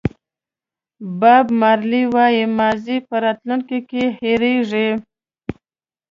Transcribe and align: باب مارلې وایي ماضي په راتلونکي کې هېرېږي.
باب 1.19 1.45
مارلې 1.59 2.03
وایي 2.13 2.45
ماضي 2.57 2.97
په 3.07 3.15
راتلونکي 3.25 3.79
کې 3.89 4.03
هېرېږي. 4.19 4.89